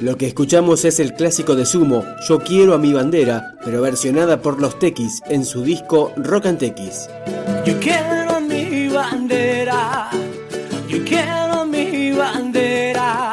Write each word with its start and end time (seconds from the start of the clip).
Lo 0.00 0.16
que 0.16 0.28
escuchamos 0.28 0.84
es 0.84 1.00
el 1.00 1.12
clásico 1.12 1.56
de 1.56 1.66
Sumo, 1.66 2.04
Yo 2.28 2.38
quiero 2.38 2.72
a 2.72 2.78
mi 2.78 2.92
bandera, 2.92 3.54
pero 3.64 3.82
versionada 3.82 4.40
por 4.40 4.60
los 4.60 4.78
Tequis 4.78 5.22
en 5.26 5.44
su 5.44 5.62
disco 5.62 6.12
Rock 6.16 6.46
and 6.46 6.58
Tequis. 6.60 7.08
Yo 7.66 7.80
quiero 7.80 8.40
mi 8.40 8.86
bandera, 8.86 10.08
yo 10.88 11.04
quiero 11.04 11.66
mi 11.66 12.12
bandera, 12.12 13.32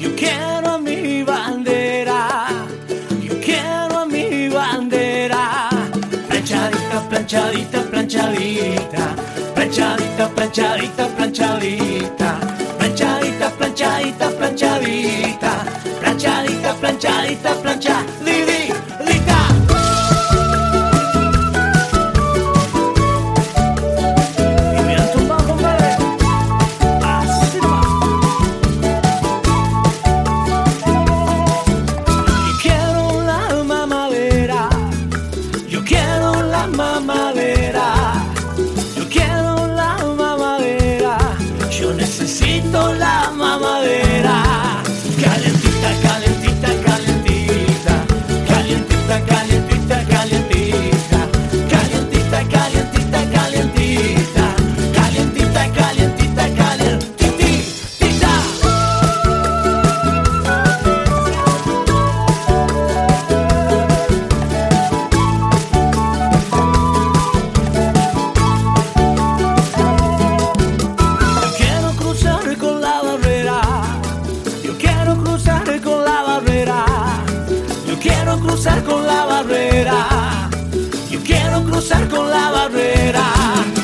yo 0.00 0.08
quiero 0.16 0.80
mi 0.80 1.22
bandera, 1.22 2.48
yo 3.22 3.40
quiero 3.40 3.98
a 3.98 4.06
mi 4.06 4.48
bandera. 4.48 5.68
Planchadita, 6.28 7.08
planchadita, 7.08 7.82
planchadita, 7.84 9.14
planchadita, 9.54 10.28
planchadita, 10.34 11.08
planchadita, 11.16 12.40
planchadita, 12.76 13.50
planchadita, 13.56 14.30
planchadita 14.30 15.25
planchadita, 16.26 16.74
planchadita, 16.80 17.54
planchadita. 17.62 18.45
Cruzar 81.86 82.08
con 82.08 82.28
la 82.28 82.50
barrera. 82.50 83.75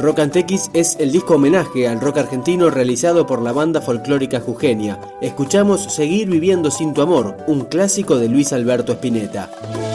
Rock 0.00 0.20
and 0.20 0.32
Tequis 0.32 0.70
es 0.72 0.96
el 0.98 1.12
disco 1.12 1.34
homenaje 1.34 1.86
al 1.86 2.00
rock 2.00 2.18
argentino 2.18 2.70
realizado 2.70 3.26
por 3.26 3.42
la 3.42 3.52
banda 3.52 3.82
folclórica 3.82 4.40
Jujeña. 4.40 4.98
Escuchamos 5.20 5.92
Seguir 5.92 6.30
viviendo 6.30 6.70
sin 6.70 6.94
tu 6.94 7.02
amor, 7.02 7.36
un 7.46 7.66
clásico 7.66 8.16
de 8.16 8.28
Luis 8.28 8.54
Alberto 8.54 8.92
Spinetta. 8.92 9.50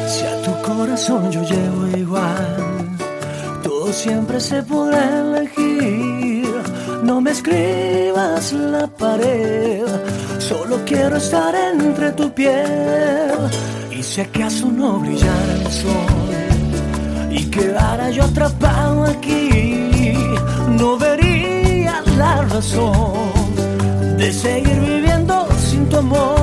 Si 0.08 0.24
a 0.24 0.42
tu 0.44 0.52
corazón 0.62 1.32
yo 1.32 1.42
llevo 1.42 1.98
igual, 1.98 2.98
todo 3.64 3.92
siempre 3.92 4.40
se 4.40 4.62
podrá 4.62 5.22
elegir. 5.22 6.54
No 7.02 7.20
me 7.20 7.32
escribas 7.32 8.54
la 8.54 8.86
pared, 8.86 9.86
solo 10.38 10.82
quiero 10.86 11.18
estar 11.18 11.56
entre 11.56 12.12
tu 12.12 12.32
piel. 12.32 13.32
Y 13.90 14.04
si 14.04 14.22
acaso 14.22 14.68
no 14.72 15.00
brillara 15.00 15.54
el 15.56 15.72
sol 15.72 16.36
y 17.32 17.46
quedara 17.46 18.12
yo 18.12 18.24
atrapado 18.24 19.06
aquí, 19.06 19.75
no 20.78 20.98
vería 20.98 22.04
la 22.18 22.42
razón 22.44 23.14
de 24.18 24.32
seguir 24.32 24.80
viviendo 24.80 25.48
sin 25.58 25.88
tu 25.90 25.98
amor. 25.98 26.35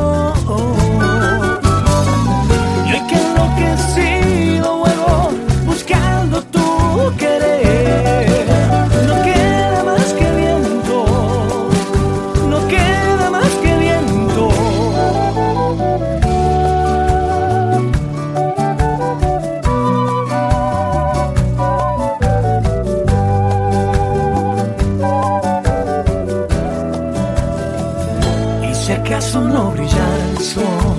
Si 28.93 28.99
acaso 28.99 29.41
no 29.41 29.71
brillara 29.71 30.25
el 30.33 30.39
sol 30.39 30.99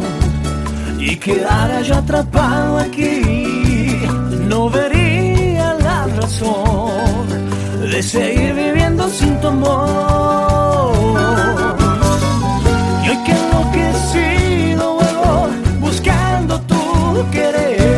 y 0.99 1.15
quedara 1.17 1.81
yo 1.81 1.95
atrapado 1.95 2.79
aquí, 2.79 4.01
no 4.49 4.69
vería 4.69 5.75
la 5.75 6.07
razón 6.19 7.27
de 7.91 8.01
seguir 8.01 8.53
viviendo 8.55 9.07
sin 9.09 9.39
tu 9.41 9.47
amor. 9.47 10.95
Y 13.03 13.09
hoy 13.09 13.17
que 13.25 13.33
enloquecido 13.43 14.93
vuelvo 14.95 15.49
buscando 15.81 16.59
tu 16.61 17.29
querer, 17.31 17.92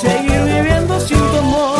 seguir 0.00 0.40
viviendo 0.44 1.00
sin 1.00 1.18
tu 1.18 1.36
amor. 1.38 1.78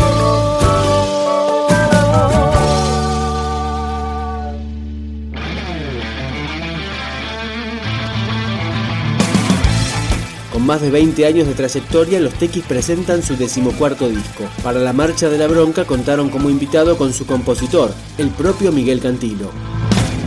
Con 10.53 10.67
más 10.67 10.81
de 10.81 10.91
20 10.91 11.27
años 11.27 11.47
de 11.47 11.55
trayectoria, 11.55 12.19
los 12.19 12.35
Tequis 12.35 12.65
presentan 12.65 13.23
su 13.23 13.37
decimocuarto 13.37 14.09
disco. 14.09 14.45
Para 14.65 14.81
la 14.81 14.93
Marcha 14.93 15.29
de 15.29 15.39
la 15.39 15.47
Bronca 15.47 15.85
contaron 15.85 16.31
como 16.31 16.51
invitado 16.51 16.99
con 16.99 17.13
su 17.13 17.27
compositor, 17.27 17.95
el 18.19 18.31
propio 18.31 18.73
Miguel 18.73 19.01
Cantilo. 19.01 19.53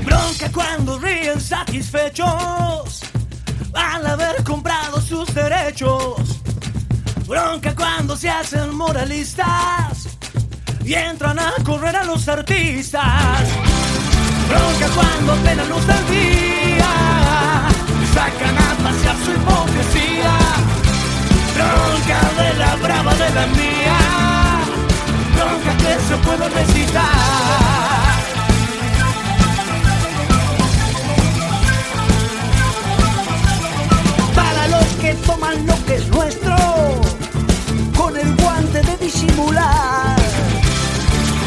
Bronca 0.06 0.50
cuando 0.54 0.98
ríen 0.98 1.42
satisfechos 1.42 3.02
al 3.74 4.08
haber 4.08 4.44
comprado 4.44 5.02
sus 5.02 5.34
derechos. 5.34 6.41
Bronca 7.32 7.74
cuando 7.74 8.18
se 8.18 8.30
hacen 8.30 8.76
moralistas 8.76 10.10
y 10.84 10.94
entran 10.94 11.40
a 11.40 11.54
correr 11.64 11.96
a 11.96 12.04
los 12.04 12.28
artistas. 12.28 13.48
Bronca 14.50 14.94
cuando 14.94 15.32
apenas 15.32 15.70
luz 15.70 15.88
del 15.88 16.08
día 16.10 16.90
sacan 18.14 18.58
a 18.58 18.76
pasear 18.84 19.16
su 19.24 19.32
hipocresía. 19.32 20.34
Bronca 21.56 22.44
de 22.44 22.54
la 22.60 22.76
brava 22.76 23.14
de 23.14 23.30
la 23.30 23.48
mía. 23.48 24.00
Bronca 25.34 25.78
que 25.78 26.02
se 26.02 26.18
puede 26.18 26.50
recitar. 26.50 27.61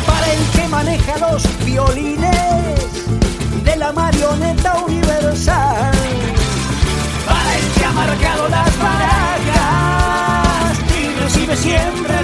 Para 0.06 0.32
el 0.32 0.38
que 0.54 0.68
maneja 0.68 1.18
los 1.18 1.42
violines 1.64 2.28
de 3.64 3.76
la 3.76 3.92
marioneta 3.92 4.76
universal, 4.86 5.92
para 7.26 7.58
el 7.58 7.66
que 7.72 7.84
ha 7.84 7.92
marcado 7.92 8.48
las 8.48 8.78
barajas 8.78 10.78
y 10.98 11.14
recibe 11.20 11.56
siempre 11.56 12.23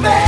man. 0.00 0.21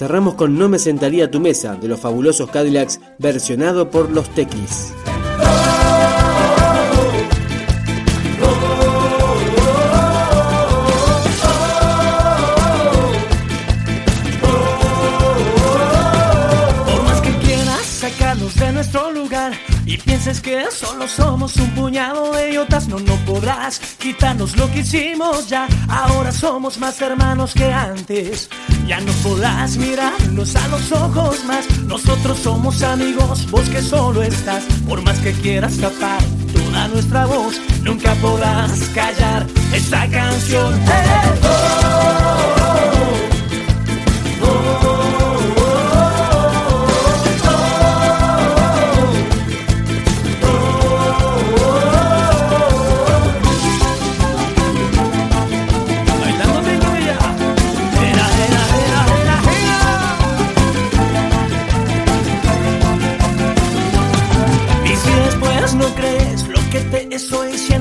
Cerramos 0.00 0.32
con 0.32 0.58
No 0.58 0.70
me 0.70 0.78
sentaría 0.78 1.26
a 1.26 1.30
tu 1.30 1.40
mesa 1.40 1.76
de 1.76 1.86
los 1.86 2.00
fabulosos 2.00 2.48
Cadillacs 2.48 3.00
versionado 3.18 3.90
por 3.90 4.10
los 4.10 4.30
Tequis. 4.30 4.94
Pienses 20.10 20.40
que 20.40 20.64
solo 20.72 21.06
somos 21.06 21.54
un 21.54 21.70
puñado 21.70 22.32
de 22.32 22.50
idiotas, 22.50 22.88
no, 22.88 22.98
no 22.98 23.14
podrás 23.24 23.78
quitarnos 23.96 24.56
lo 24.56 24.68
que 24.72 24.80
hicimos 24.80 25.48
ya. 25.48 25.68
Ahora 25.88 26.32
somos 26.32 26.78
más 26.78 27.00
hermanos 27.00 27.54
que 27.54 27.72
antes. 27.72 28.48
Ya 28.88 29.00
no 29.00 29.12
podrás 29.22 29.76
mirarnos 29.76 30.56
a 30.56 30.66
los 30.66 30.90
ojos 30.90 31.44
más. 31.44 31.64
Nosotros 31.82 32.38
somos 32.38 32.82
amigos, 32.82 33.48
vos 33.52 33.68
que 33.68 33.80
solo 33.80 34.24
estás. 34.24 34.64
Por 34.88 35.00
más 35.02 35.16
que 35.20 35.32
quieras 35.32 35.76
tapar 35.76 36.22
toda 36.52 36.88
nuestra 36.88 37.26
voz, 37.26 37.60
nunca 37.84 38.12
podrás 38.16 38.72
callar 38.92 39.46
esta 39.72 40.08
canción. 40.10 40.74
¡Eh! 40.74 41.40
Oh. 41.44 42.59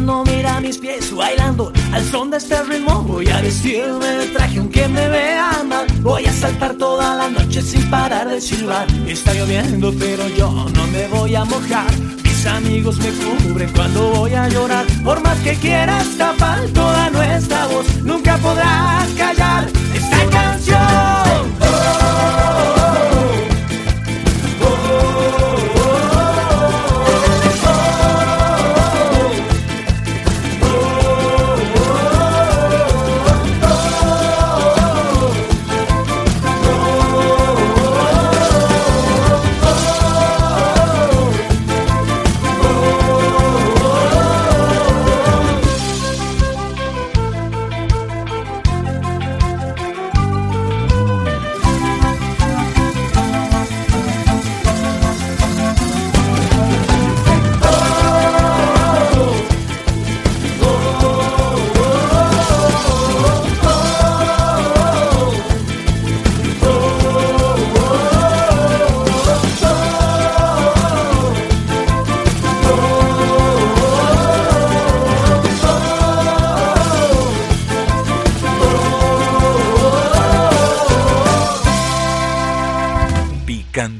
Diciendo, 0.09 0.23
mira 0.25 0.59
mis 0.59 0.77
pies 0.77 1.13
bailando 1.15 1.71
al 1.91 2.03
son 2.05 2.31
de 2.31 2.37
este 2.37 2.61
ritmo. 2.63 3.03
Voy 3.03 3.27
a 3.29 3.41
vestirme 3.41 4.05
de 4.05 4.27
traje 4.27 4.59
aunque 4.59 4.87
me 4.87 5.07
vean 5.09 5.67
mal. 5.69 5.85
Voy 6.01 6.25
a 6.25 6.33
saltar 6.33 6.75
toda 6.75 7.15
la 7.15 7.29
noche 7.29 7.61
sin 7.61 7.89
parar 7.89 8.27
de 8.27 8.41
silbar. 8.41 8.87
Está 9.07 9.33
lloviendo, 9.33 9.93
pero 9.99 10.27
yo 10.29 10.49
no 10.51 10.87
me 10.87 11.07
voy 11.07 11.35
a 11.35 11.45
mojar. 11.45 11.91
Mis 12.23 12.45
amigos 12.45 12.97
me 12.99 13.09
cubren 13.09 13.71
cuando 13.71 14.09
voy 14.11 14.33
a 14.33 14.47
llorar. 14.49 14.85
Por 15.03 15.21
más 15.21 15.37
que 15.39 15.53
quieras 15.55 16.07
tapar 16.17 16.61
toda 16.73 17.09
nuestra 17.09 17.67
voz, 17.67 17.85
nunca 18.03 18.37
podrás 18.37 19.07
callar 19.17 19.67
esta 19.93 20.29
canción. 20.29 21.28